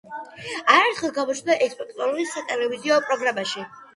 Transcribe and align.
არაერთხელ 0.75 1.11
გამოჩნდა 1.17 1.57
ესპანურენოვან 1.65 2.31
სატელევიზიო 2.31 2.99
პროგრამებში. 3.11 3.67